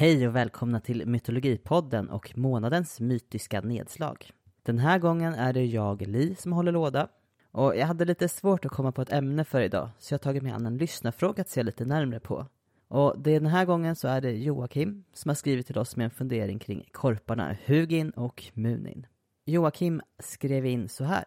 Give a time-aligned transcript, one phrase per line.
[0.00, 4.30] Hej och välkomna till Mytologipodden och månadens mytiska nedslag.
[4.62, 7.08] Den här gången är det jag, Li, som håller låda.
[7.50, 10.22] Och jag hade lite svårt att komma på ett ämne för idag, så jag har
[10.22, 12.46] tagit med an en lyssnarfråga att se lite närmre på.
[12.88, 16.10] Och den här gången så är det Joakim som har skrivit till oss med en
[16.10, 19.06] fundering kring korparna Hugin och Munin.
[19.44, 21.24] Joakim skrev in så här.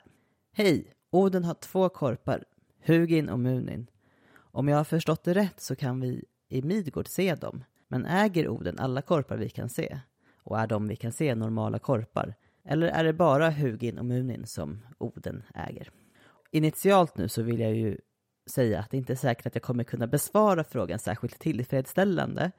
[0.53, 0.93] Hej!
[1.11, 2.43] Oden har två korpar,
[2.85, 3.87] Hugin och Munin.
[4.35, 7.63] Om jag har förstått det rätt så kan vi i Midgård se dem.
[7.93, 9.99] Men äger Oden alla korpar vi kan se?
[10.43, 12.35] Och är de vi kan se normala korpar?
[12.65, 15.91] Eller är det bara Hugin och Munin som Oden äger?
[16.51, 17.97] Initialt nu så vill jag ju
[18.49, 22.51] säga att det inte är säkert att jag kommer kunna besvara frågan särskilt tillfredsställande.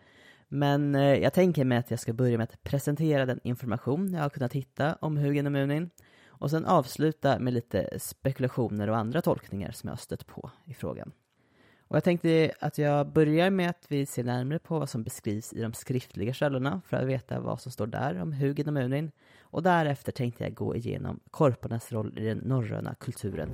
[0.49, 4.23] Men eh, jag tänker mig att jag ska börja med att presentera den information jag
[4.23, 5.91] har kunnat hitta om Hugin och Munin
[6.27, 10.75] och sen avsluta med lite spekulationer och andra tolkningar som jag har stött på i
[10.75, 11.13] frågan.
[11.89, 15.53] Och jag tänkte att jag börjar med att vi ser närmare på vad som beskrivs
[15.53, 19.11] i de skriftliga källorna för att veta vad som står där om Hugin och Munin.
[19.43, 23.51] Och därefter tänkte jag gå igenom korparnas roll i den norröna kulturen.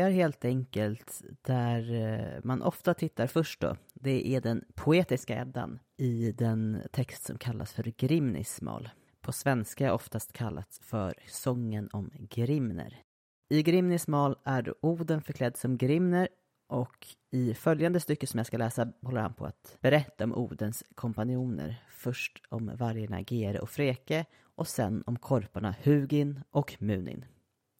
[0.00, 3.76] Börjar helt enkelt där eh, man ofta tittar först då.
[3.94, 8.88] Det är den poetiska Eddan i den text som kallas för Grimnismal.
[9.20, 13.02] På svenska oftast kallat för Sången om Grimner.
[13.50, 16.28] I Grimnismal är Oden förklädd som Grimner
[16.68, 20.84] och i följande stycke som jag ska läsa håller han på att berätta om Odens
[20.94, 21.84] kompanjoner.
[21.90, 27.24] Först om vargarna Gere och Freke och sen om korparna Hugin och Munin.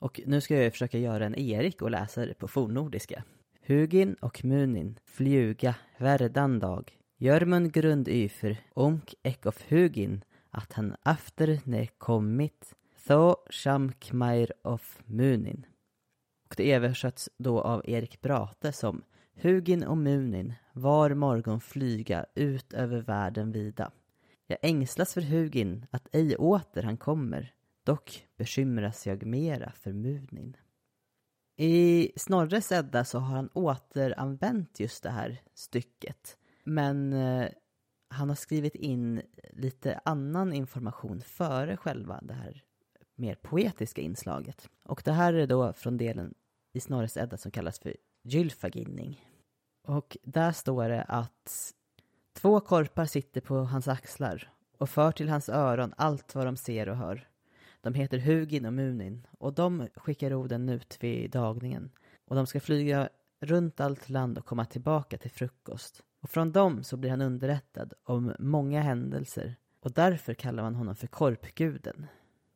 [0.01, 3.25] Och nu ska jag försöka göra en Erik och läsa det på fornnordiska.
[3.67, 6.93] Hugin och Munin fluga värdan dag.
[7.19, 12.75] Jörmund grund yfer onk ek of Hugin att han efter ne kommit
[13.07, 15.67] tho shamkmair of Munin.
[16.49, 19.03] Och det översätts då av Erik Brate som
[19.43, 23.91] Hugin och Munin var morgon flyga ut över världen vida.
[24.47, 27.55] Jag ängslas för Hugin att ej åter han kommer
[27.91, 30.57] Dock bekymras jag mera för Munin.
[31.57, 36.39] I Snorres Edda så har han återanvänt just det här stycket.
[36.65, 37.49] Men eh,
[38.09, 42.65] han har skrivit in lite annan information före själva det här
[43.15, 44.69] mer poetiska inslaget.
[44.85, 46.35] Och det här är då från delen
[46.73, 49.25] i Snorres Edda som kallas för Gylfaginning.
[49.87, 51.75] Och där står det att
[52.33, 56.89] två korpar sitter på hans axlar och för till hans öron allt vad de ser
[56.89, 57.30] och hör.
[57.81, 61.91] De heter Hugin och Munin och de skickar orden ut vid dagningen.
[62.25, 63.09] Och de ska flyga
[63.41, 66.03] runt allt land och komma tillbaka till frukost.
[66.21, 70.97] Och från dem så blir han underrättad om många händelser och därför kallar man honom
[70.97, 72.07] för korpguden.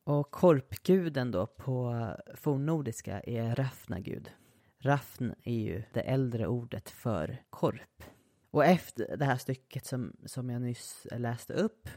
[0.04, 4.30] Och korpguden då på fornnordiska är Rafnagud.
[4.78, 8.02] Rafn är ju det äldre ordet för korp.
[8.50, 11.88] Och efter det här stycket som, som jag nyss läste upp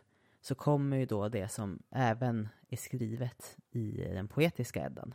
[0.42, 5.14] så kommer ju då det som även är skrivet i den poetiska Eddan.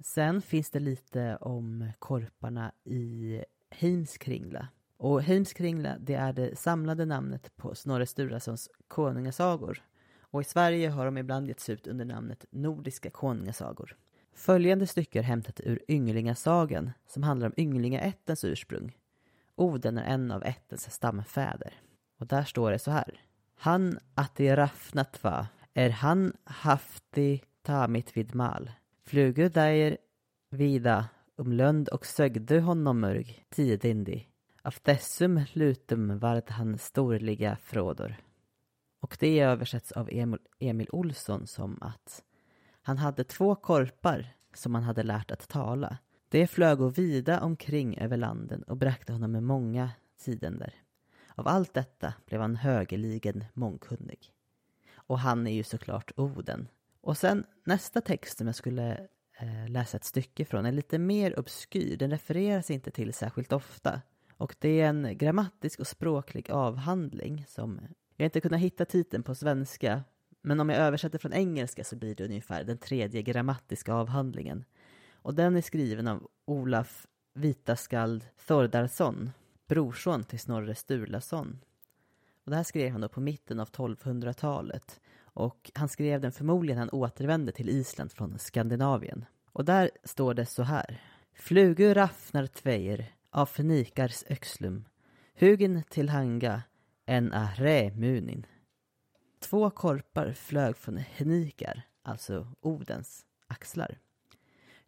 [0.00, 4.68] Sen finns det lite om korparna i Heimskringla.
[4.96, 9.82] Och Heimskringla, det är det samlade namnet på Snorre Sturlasons konungasagor.
[10.20, 13.96] Och i Sverige har de ibland getts ut under namnet Nordiska konungasagor.
[14.32, 18.96] Följande stycke är hämtat ur Ynglingasagan som handlar om Ynglingaättens ursprung.
[19.54, 21.74] Oden är en av ättens stamfäder.
[22.18, 23.20] Och där står det så här.
[23.60, 28.70] Han atti raffnat va, är han hafti tamit vid mal.
[29.06, 29.98] Flugu där
[30.50, 34.26] vida um lönd och sögde honom mörg tidindi.
[34.62, 38.16] Av dessum lutum vart han storliga frådor.
[39.00, 42.24] Och det översätts av Emil, Emil Olsson som att
[42.82, 45.98] han hade två korpar som han hade lärt att tala.
[46.28, 49.90] Det flög vida omkring över landen och bräckte honom med många
[50.24, 50.74] tidender.
[51.38, 54.32] Av allt detta blev han högerligen mångkunnig.
[54.94, 56.68] Och han är ju såklart Oden.
[57.00, 59.08] Och sen nästa text som jag skulle
[59.38, 61.96] eh, läsa ett stycke från är lite mer obskyr.
[61.96, 64.00] Den refereras inte till särskilt ofta.
[64.32, 67.80] Och det är en grammatisk och språklig avhandling som
[68.16, 70.02] Jag har inte kunnat hitta titeln på svenska,
[70.42, 74.64] men om jag översätter från engelska så blir det ungefär den tredje grammatiska avhandlingen.
[75.12, 79.30] Och den är skriven av Olaf Vitaskald Thordarson,
[79.68, 81.58] brorson till Snorre Sturlason.
[82.44, 85.00] Och det här skrev han då på mitten av 1200-talet.
[85.20, 89.24] Och han skrev den förmodligen när han återvände till Island från Skandinavien.
[89.52, 91.02] Och där står det så här.
[91.34, 94.84] Flugor raffnar tveir av förnikars öxlum.
[95.34, 96.62] Hugen till hanga
[97.06, 98.46] en are munin.
[99.40, 103.98] Två korpar flög från Henikar, alltså Odens, axlar.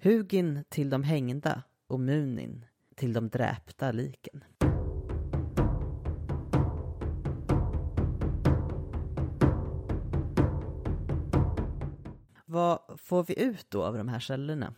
[0.03, 4.45] Hugin till de hängda och Munin till de dräpta liken.
[12.51, 14.75] Vad får vi ut då av de här källorna?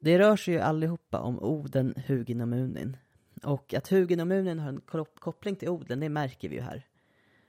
[0.00, 2.96] Det rör sig ju allihopa om Oden, Hugin och Munin.
[3.42, 4.80] Och att Hugin och Munin har en
[5.14, 6.86] koppling till Oden, det märker vi ju här.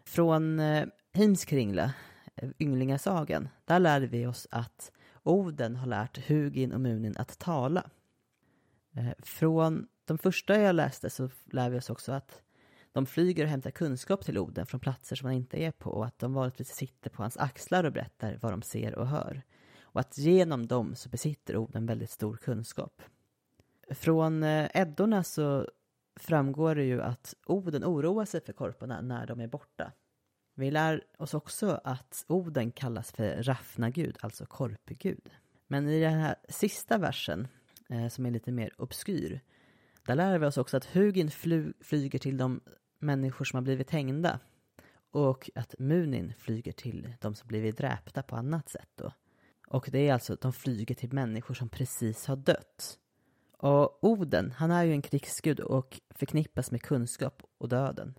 [0.06, 1.94] Från eh, Heimskringla,
[2.36, 4.92] eh, Ynglingasagan, där lärde vi oss att
[5.24, 7.90] Oden har lärt Hugin och Munin att tala.
[8.96, 12.42] Eh, från de första jag läste så lär vi oss också att
[12.92, 16.06] de flyger och hämtar kunskap till Oden från platser som han inte är på och
[16.06, 19.44] att de vanligtvis sitter på hans axlar och berättar vad de ser och hör.
[19.94, 23.02] Och att genom dem så besitter Oden väldigt stor kunskap.
[23.90, 25.68] Från eh, Eddorna så
[26.16, 29.92] framgår det ju att Oden oroar sig för korparna när de är borta.
[30.56, 35.30] Vi lär oss också att Oden kallas för Raffnagud, alltså korpgud.
[35.68, 37.48] Men i den här sista versen,
[37.90, 39.42] eh, som är lite mer obskyr,
[40.06, 41.32] där lär vi oss också att Hugin
[41.82, 42.62] flyger till de
[43.00, 44.40] människor som har blivit hängda
[45.12, 48.90] och att Munin flyger till de som blivit dräpta på annat sätt.
[48.96, 49.12] Då.
[49.74, 53.00] Och det är alltså att de flyger till människor som precis har dött.
[53.58, 58.14] Och Oden, han är ju en krigsgud och förknippas med kunskap och döden.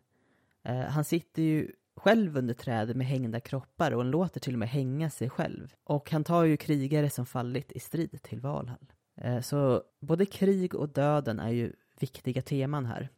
[0.62, 4.58] Eh, han sitter ju själv under trädet med hängda kroppar och han låter till och
[4.58, 5.74] med hänga sig själv.
[5.84, 8.92] Och han tar ju krigare som fallit i strid till Valhall.
[9.16, 13.08] Eh, så både krig och döden är ju viktiga teman här.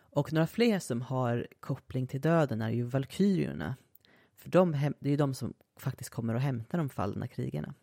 [0.00, 3.76] Och några fler som har koppling till döden är ju valkyrierna.
[4.36, 7.74] För de, det är ju de som faktiskt kommer att hämta de fallna krigarna.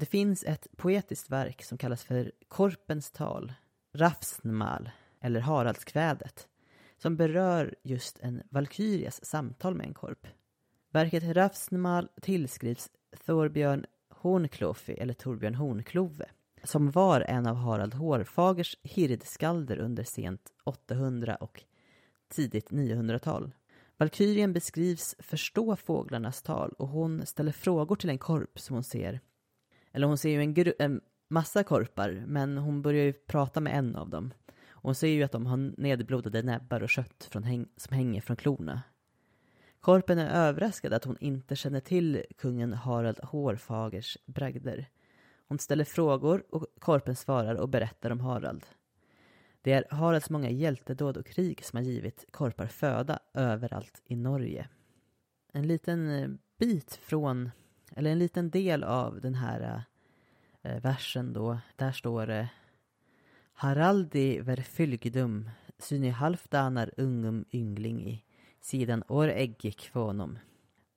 [0.00, 3.52] Det finns ett poetiskt verk som kallas för Korpens tal,
[3.94, 6.48] Rafsnmal, eller Haraldskvädet,
[6.98, 10.26] som berör just en valkyrias samtal med en korp.
[10.90, 12.90] Verket Rafsnmal tillskrivs
[13.26, 16.26] Thorbjörn Hornklofi, eller Torbjörn Hornklove,
[16.64, 21.62] som var en av Harald Hårfagers hirdskalder under sent 800 och
[22.28, 23.52] tidigt 900-tal.
[23.96, 29.20] Valkyrien beskrivs förstå fåglarnas tal och hon ställer frågor till en korp som hon ser.
[29.92, 33.96] Eller hon ser ju en, en massa korpar, men hon börjar ju prata med en
[33.96, 34.34] av dem.
[34.70, 38.20] Och hon ser ju att de har nedblodade näbbar och kött från häng som hänger
[38.20, 38.82] från klorna.
[39.80, 44.86] Korpen är överraskad att hon inte känner till kungen Harald Hårfagers bragder.
[45.48, 48.66] Hon ställer frågor och Korpen svarar och berättar om Harald.
[49.62, 54.68] Det är Haralds många hjältedåd och krig som har givit korpar föda överallt i Norge.
[55.52, 56.28] En liten eh,
[56.58, 57.50] bit från,
[57.96, 59.82] eller en liten del av den här
[60.62, 62.48] eh, versen då, där står det
[63.52, 68.24] Haraldi ver fylgdum, syni halfdanar ungum ynglingi,
[68.60, 70.38] sidan år äggik kvonom.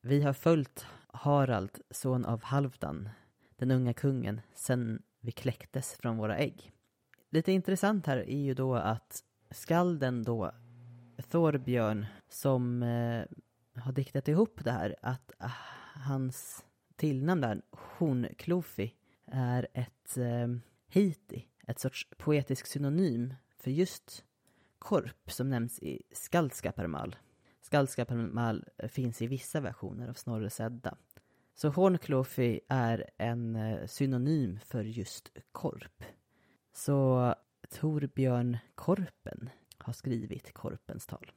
[0.01, 3.09] Vi har följt Harald, son av Halvdan,
[3.55, 6.71] den unga kungen, sen vi kläcktes från våra ägg.
[7.29, 10.51] Lite intressant här är ju då att skalden då,
[11.29, 13.25] Thorbjörn, som eh,
[13.81, 15.51] har diktat ihop det här, att ah,
[15.95, 18.93] hans tillnamn där, Hornklofi,
[19.25, 20.47] är ett eh,
[20.87, 24.25] hiti, ett sorts poetisk synonym för just
[24.79, 27.15] korp som nämns i Skaldskaparmal.
[27.61, 30.97] Skaldskaparmal eh, finns i vissa versioner av Snorre sedda.
[31.55, 36.03] Så Hornklofi är en eh, synonym för just korp.
[36.73, 37.35] Så
[37.69, 41.31] Torbjörn Korpen har skrivit Korpens tal.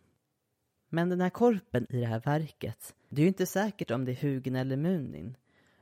[0.88, 4.12] Men den här korpen i det här verket, det är ju inte säkert om det
[4.12, 5.36] är Hugin eller Munin.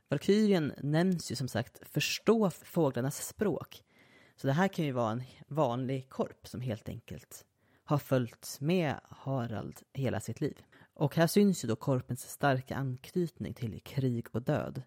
[0.09, 3.83] Valkyrien nämns ju som sagt förstå fåglarnas språk.
[4.35, 7.45] Så det här kan ju vara en vanlig korp som helt enkelt
[7.83, 10.61] har följt med Harald hela sitt liv.
[10.93, 14.81] Och här syns ju då korpens starka anknytning till krig och död.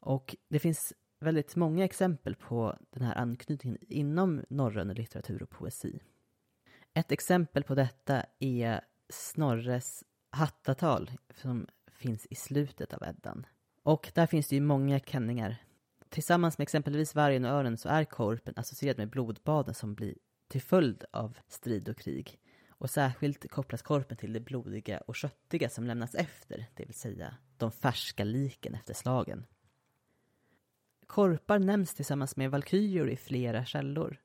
[0.00, 6.00] Och det finns väldigt många exempel på den här anknytningen inom norrön litteratur och poesi.
[6.94, 13.46] Ett exempel på detta är Snorres Hattatal som finns i slutet av Eddan.
[13.82, 15.56] Och där finns det ju många kenningar.
[16.08, 20.14] Tillsammans med exempelvis vargen och örnen så är korpen associerad med blodbaden som blir
[20.48, 22.38] till följd av strid och krig.
[22.68, 27.36] Och särskilt kopplas korpen till det blodiga och köttiga som lämnas efter, det vill säga
[27.56, 29.46] de färska liken efter slagen.
[31.06, 34.20] Korpar nämns tillsammans med valkyrior i flera källor.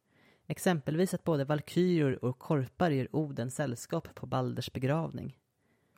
[0.47, 5.37] Exempelvis att både valkyrior och korpar ger Oden sällskap på Balders begravning.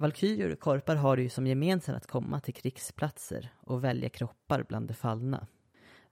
[0.02, 4.66] Valkyrior och korpar har det ju som gemensamt att komma till krigsplatser och välja kroppar
[4.68, 5.48] bland de fallna.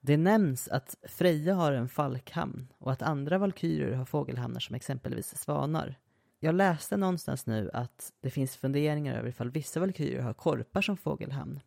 [0.00, 5.38] Det nämns att Freja har en falkhamn och att andra valkyrior har fågelhamnar som exempelvis
[5.38, 5.94] svanar.
[6.40, 10.96] Jag läste någonstans nu att det finns funderingar över ifall vissa valkyrior har korpar som
[10.96, 11.60] fågelhamn.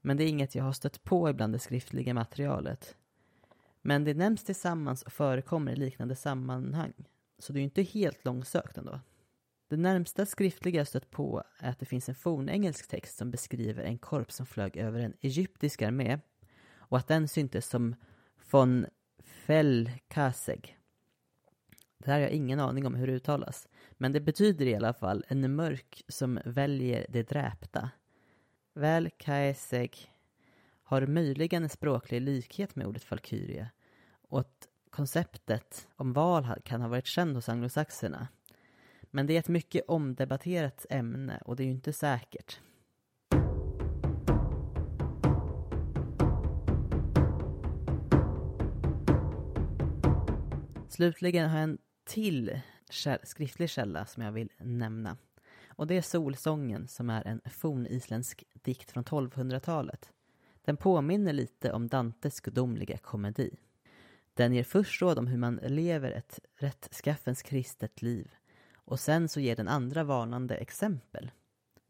[0.00, 2.96] Men det är inget jag har stött på ibland det skriftliga materialet.
[3.82, 6.92] Men det nämns tillsammans och förekommer i liknande sammanhang.
[7.38, 9.00] Så det är ju inte helt långsökt ändå.
[9.72, 13.84] Det närmsta skriftliga jag stött på är att det finns en fornengelsk text som beskriver
[13.84, 16.18] en korp som flög över en egyptisk armé
[16.76, 17.94] och att den syntes som
[18.50, 18.86] von
[19.18, 20.78] Felkaseg.
[21.98, 24.92] Det här har jag ingen aning om hur det uttalas, men det betyder i alla
[24.92, 27.90] fall en mörk som väljer det dräpta.
[28.74, 30.12] Velkaeseg
[30.82, 33.68] har möjligen en språklig likhet med ordet Valkyria
[34.28, 38.28] och att konceptet om val kan ha varit känd hos anglosaxerna.
[39.14, 42.60] Men det är ett mycket omdebatterat ämne och det är ju inte säkert.
[50.88, 52.60] Slutligen har jag en till
[53.22, 55.16] skriftlig källa som jag vill nämna.
[55.66, 60.12] Och det är Solsången som är en fornisländsk dikt från 1200-talet.
[60.64, 63.56] Den påminner lite om Dantes gudomliga komedi.
[64.34, 68.34] Den ger först råd om hur man lever ett rättskaffens kristet liv
[68.84, 71.30] och sen så ger den andra varnande exempel.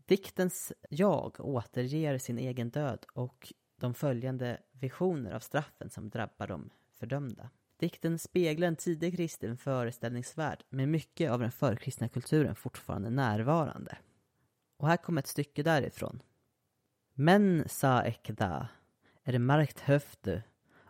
[0.06, 6.70] Diktens jag återger sin egen död och de följande visioner av straffen som drabbar de
[6.90, 7.50] fördömda.
[7.76, 13.98] Dikten speglar en tidig kristen föreställningsvärld med mycket av den förkristna kulturen fortfarande närvarande.
[14.76, 16.22] Och här kommer ett stycke därifrån.
[17.14, 18.68] Men sa ekda,
[19.24, 20.40] är markt höftu,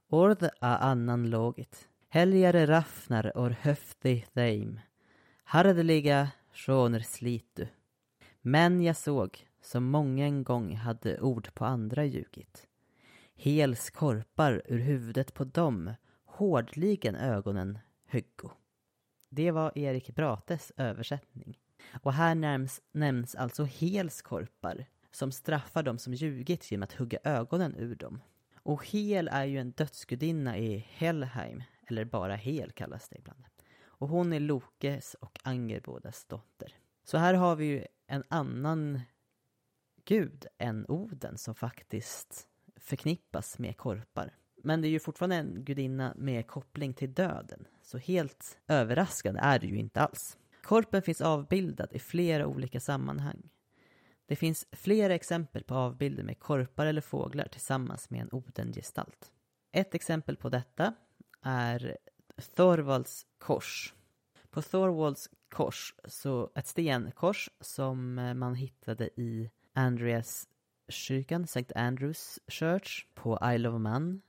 [0.08, 1.88] ord a annan logit.
[2.08, 4.80] Helgare raffnar or höfti theim,
[5.52, 7.66] Hardeliga sjoner slitu.
[8.40, 12.68] Men jag såg, som mången gång hade ord på andra ljugit.
[13.34, 15.94] Hels korpar ur huvudet på dem
[16.24, 18.50] hårdligen ögonen höggo.
[19.28, 21.58] Det var Erik Brates översättning.
[22.02, 27.74] Och här nämns, nämns alltså helskorpar som straffar dem som ljugit genom att hugga ögonen
[27.76, 28.20] ur dem.
[28.54, 33.44] Och Hel är ju en dödsgudinna i Helheim, eller bara Hel kallas det ibland.
[34.02, 36.74] Och hon är Lokes och Angerbodas dotter.
[37.04, 39.00] Så här har vi ju en annan
[40.04, 44.34] gud än Oden som faktiskt förknippas med korpar.
[44.62, 47.66] Men det är ju fortfarande en gudinna med koppling till döden.
[47.82, 50.38] Så helt överraskande är det ju inte alls.
[50.62, 53.50] Korpen finns avbildad i flera olika sammanhang.
[54.26, 59.32] Det finns flera exempel på avbilder med korpar eller fåglar tillsammans med en Odengestalt.
[59.72, 60.94] Ett exempel på detta
[61.42, 61.98] är
[62.42, 63.94] Thorvalds kors.
[64.50, 70.48] På Thorvalds kors, så ett stenkors som eh, man hittade i Andreas
[70.88, 71.74] kyrkan, St.
[71.74, 74.22] Andrews Church på Isle of Man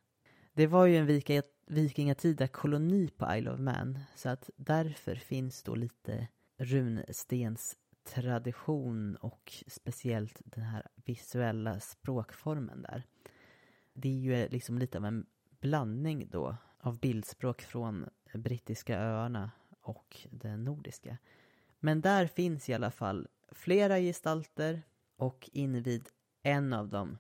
[0.56, 1.22] det var ju en
[1.68, 6.28] vikingatida koloni på Isle of Man så att därför finns då lite
[6.58, 13.04] runstens tradition och speciellt den här visuella språkformen där.
[13.94, 15.26] Det är ju eh, liksom lite av en
[15.62, 21.18] blandning då av bildspråk från brittiska öarna och den nordiska.
[21.80, 24.82] Men där finns i alla fall flera gestalter
[25.16, 26.10] och invid
[26.44, 27.18] en av dem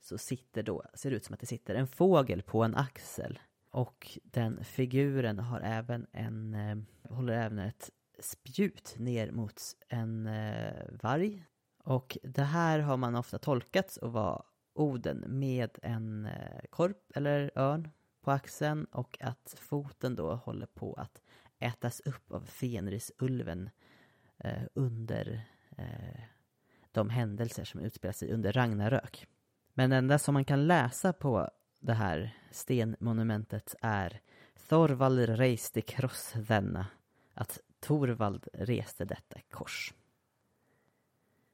[0.00, 3.38] så sitter då, ser det ut som att det sitter en fågel på en axel.
[3.70, 6.76] Och den figuren har även en, eh,
[7.14, 11.44] håller även ett spjut ner mot en eh, varg.
[11.84, 14.42] Och det här har man ofta tolkat att vara
[14.74, 17.88] Oden med en eh, korp eller örn
[18.26, 21.22] på axeln och att foten då håller på att
[21.58, 23.70] ätas upp av Fenrisulven
[24.38, 25.46] eh, under
[25.78, 26.20] eh,
[26.92, 29.26] de händelser som utspelar sig under Ragnarök.
[29.74, 34.20] Men det enda som man kan läsa på det här stenmonumentet är
[34.68, 36.86] Thorvald reste kross denna.
[37.34, 39.94] Att Torvald reste detta kors.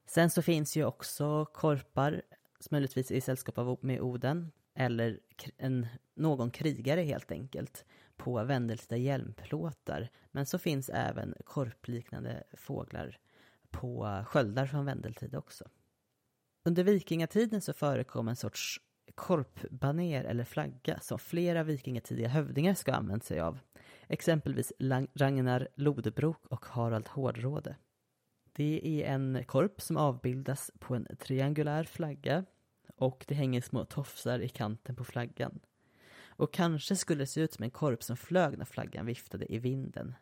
[0.07, 2.23] Sen så finns ju också korpar,
[2.71, 5.21] möjligtvis i sällskap med Oden, eller
[5.57, 7.85] en, någon krigare helt enkelt,
[8.17, 10.09] på Wendelsta hjälmplåtar.
[10.31, 13.19] Men så finns även korpliknande fåglar
[13.71, 15.65] på sköldar från Vendeltid också.
[16.65, 18.81] Under vikingatiden så förekom en sorts
[19.15, 23.59] korpbaner eller flagga som flera vikingatidiga hövdingar ska ha använt sig av.
[24.09, 24.73] exempelvis
[25.15, 27.77] Ragnar Lodbrok och Harald Hårdråde.
[28.53, 32.45] Det är en korp som avbildas på en triangulär flagga
[33.03, 35.61] och det hänger små tofsar i kanten på flaggan.
[36.27, 39.59] Och kanske skulle det se ut som en korp som flög när flaggan viftade i
[39.59, 40.15] vinden.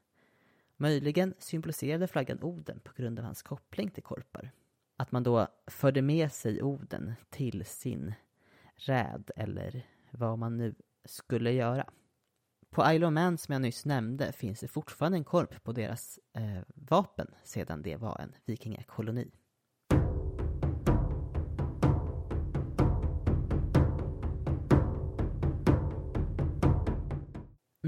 [0.76, 4.50] Möjligen symboliserade flaggan Oden på grund av hans koppling till korpar.
[4.96, 8.14] Att man då förde med sig Oden till sin
[8.76, 11.90] räd eller vad man nu skulle göra.
[12.70, 16.18] På Isle of Man som jag nyss nämnde finns det fortfarande en korp på deras
[16.32, 19.30] eh, vapen sedan det var en vikingakoloni.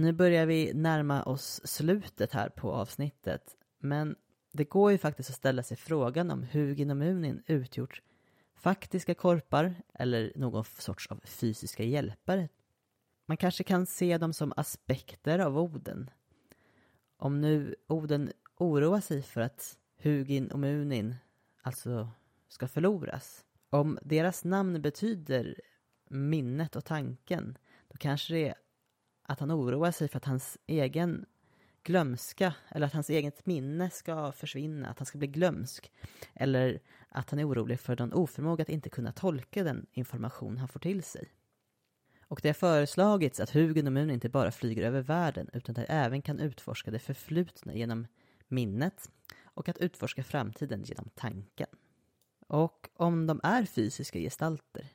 [0.03, 4.17] Nu börjar vi närma oss slutet här på avsnittet, men
[4.53, 8.03] det går ju faktiskt att ställa sig frågan om Hugin och Munin utgjort
[8.55, 12.49] faktiska korpar eller någon sorts av fysiska hjälpare.
[13.27, 16.11] Man kanske kan se dem som aspekter av Oden.
[17.17, 21.15] Om nu Oden oroar sig för att Hugin och Munin
[21.63, 22.09] alltså
[22.49, 23.45] ska förloras.
[23.71, 25.61] Om deras namn betyder
[26.09, 28.55] minnet och tanken, då kanske det är
[29.33, 31.27] att han oroar sig för att hans egen
[31.83, 35.93] glömska eller att hans eget minne ska försvinna, att han ska bli glömsk.
[36.35, 40.69] Eller att han är orolig för någon oförmåga att inte kunna tolka den information han
[40.69, 41.33] får till sig.
[42.23, 45.87] Och det har föreslagits att hugen och Mun inte bara flyger över världen utan att
[45.87, 48.07] de även kan utforska det förflutna genom
[48.49, 49.11] minnet
[49.45, 51.67] och att utforska framtiden genom tanken.
[52.49, 54.87] Och om de är fysiska gestalter,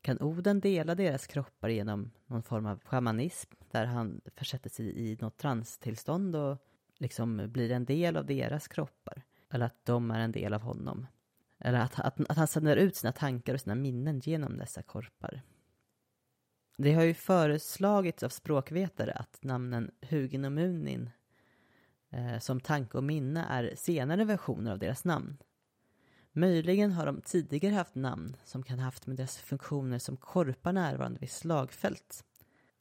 [0.00, 5.16] kan Oden dela deras kroppar genom någon form av shamanism där han försätter sig i
[5.20, 6.58] något transtillstånd och
[6.98, 9.22] liksom blir en del av deras kroppar?
[9.50, 11.06] Eller att de är en del av honom?
[11.58, 15.42] Eller att, att, att han sänder ut sina tankar och sina minnen genom dessa korpar?
[16.78, 21.10] Det har ju föreslagits av språkvetare att namnen Hugin och Munin
[22.10, 25.36] eh, som tanke och minne är senare versioner av deras namn.
[26.32, 30.72] Möjligen har de tidigare haft namn som kan ha haft med deras funktioner som korpar
[30.72, 32.24] närvarande vid slagfält.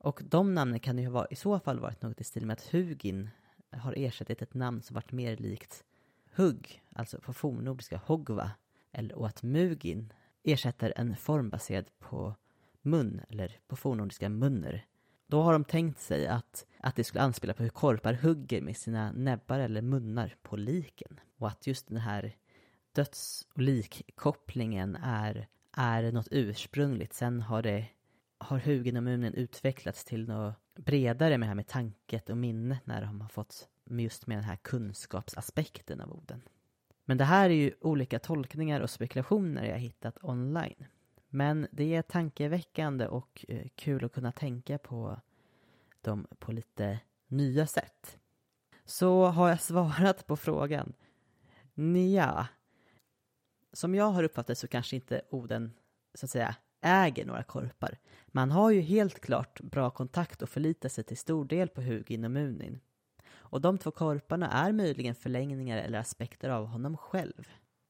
[0.07, 2.67] Och de namnen kan ju ha i så fall varit något i stil med att
[2.67, 3.29] Hugin
[3.71, 5.83] har ersatt ett namn som varit mer likt
[6.35, 8.51] Hugg, alltså på fornnordiska Hogva,
[8.91, 12.35] eller och att Mugin ersätter en form baserad på
[12.81, 14.85] mun, eller på fornnordiska munner.
[15.27, 18.77] Då har de tänkt sig att, att det skulle anspela på hur korpar hugger med
[18.77, 21.19] sina näbbar eller munnar på liken.
[21.37, 22.35] Och att just den här
[22.91, 27.13] döds och likkopplingen är, är något ursprungligt.
[27.13, 27.87] Sen har det
[28.37, 33.01] har Hugin och utvecklats till något bredare med det här med tanket och minnet när
[33.01, 36.41] de har fått just med den här kunskapsaspekten av orden.
[37.05, 40.85] Men det här är ju olika tolkningar och spekulationer jag hittat online.
[41.29, 45.21] Men det är tankeväckande och eh, kul att kunna tänka på
[46.01, 48.19] dem på lite nya sätt.
[48.85, 50.93] Så har jag svarat på frågan?
[51.73, 52.47] Nja,
[53.73, 55.73] som jag har uppfattat så kanske inte Oden,
[56.13, 56.55] så att säga,
[56.87, 57.97] äger några korpar.
[58.27, 62.23] Man har ju helt klart bra kontakt och förlitar sig till stor del på Hugin
[62.23, 62.79] och Munin.
[63.29, 67.47] Och de två korparna är möjligen förlängningar eller aspekter av honom själv.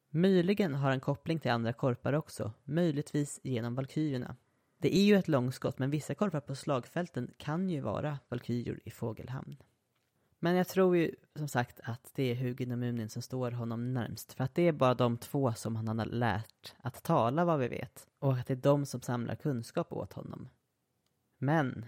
[0.10, 4.36] Möjligen har han koppling till andra korpar också, möjligtvis genom valkyrierna.
[4.78, 8.92] Det är ju ett långskott, men vissa korpar på slagfälten kan ju vara valkyrior i
[8.92, 9.58] Fågelhamn.
[10.40, 13.94] Men jag tror ju som sagt att det är Hugin och Munin som står honom
[13.94, 14.34] närmst.
[14.34, 17.68] För att det är bara de två som han har lärt att tala vad vi
[17.68, 18.08] vet.
[18.20, 20.50] Och att det är de som samlar kunskap åt honom.
[21.38, 21.86] Men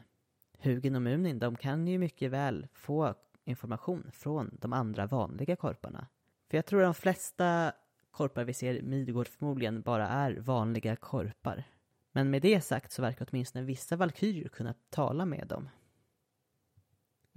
[0.59, 6.07] Hugin och Munin, de kan ju mycket väl få information från de andra vanliga korparna.
[6.49, 7.71] För jag tror de flesta
[8.11, 11.63] korpar vi ser i Midgård förmodligen bara är vanliga korpar.
[12.11, 15.69] Men med det sagt så verkar åtminstone vissa valkyrier kunna tala med dem.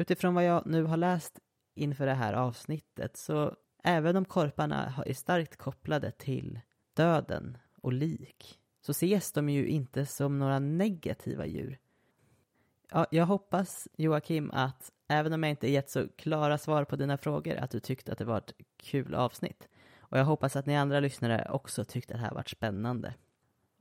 [0.03, 1.39] Utifrån vad jag nu har läst
[1.75, 6.61] inför det här avsnittet så även om korparna är starkt kopplade till
[6.95, 11.79] döden och lik så ses de ju inte som några negativa djur.
[12.91, 17.19] Ja, jag hoppas Joakim att även om jag inte gett så klara svar på dina
[17.19, 19.69] frågor att du tyckte att det var ett kul avsnitt.
[19.99, 23.15] Och jag hoppas att ni andra lyssnare också tyckte att det här var spännande.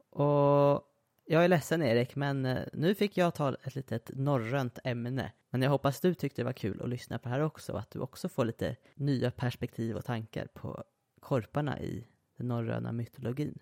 [0.10, 0.91] Och
[1.26, 5.32] jag är ledsen Erik, men eh, nu fick jag ta ett litet norrönt ämne.
[5.50, 7.80] Men jag hoppas du tyckte det var kul att lyssna på det här också, och
[7.80, 10.84] att du också får lite nya perspektiv och tankar på
[11.20, 12.08] korparna i
[12.38, 13.60] den norröna mytologin.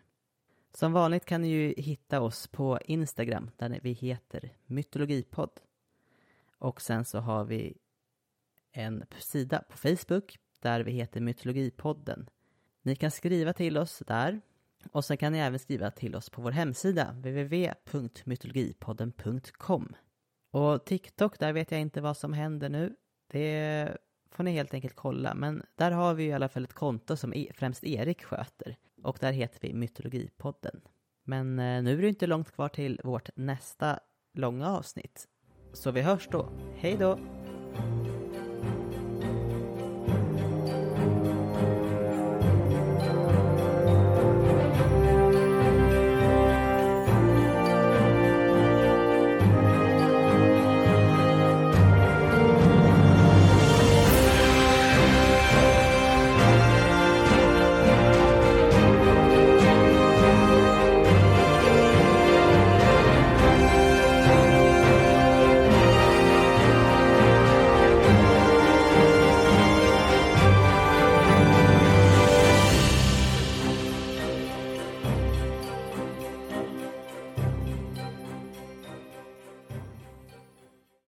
[0.73, 5.59] Som vanligt kan ni ju hitta oss på Instagram, där vi heter mytologipodd.
[6.57, 7.77] Och sen så har vi
[8.71, 12.29] en sida på Facebook, där vi heter Mytologipodden.
[12.81, 14.41] Ni kan skriva till oss där
[14.91, 19.95] och sen kan ni även skriva till oss på vår hemsida www.mytologipodden.com.
[20.51, 22.95] Och TikTok, där vet jag inte vad som händer nu.
[23.31, 23.97] Det
[24.31, 25.33] får ni helt enkelt kolla.
[25.33, 28.75] Men där har vi i alla fall ett konto som e- främst Erik sköter.
[29.03, 30.81] Och där heter vi Mytologipodden.
[31.23, 33.99] Men eh, nu är det inte långt kvar till vårt nästa
[34.33, 35.27] långa avsnitt.
[35.73, 36.49] Så vi hörs då.
[36.75, 37.19] Hej då!